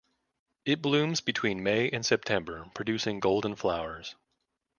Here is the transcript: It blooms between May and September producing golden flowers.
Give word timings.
It 0.65 0.81
blooms 0.81 1.21
between 1.21 1.61
May 1.61 1.87
and 1.91 2.03
September 2.03 2.65
producing 2.73 3.19
golden 3.19 3.55
flowers. 3.55 4.15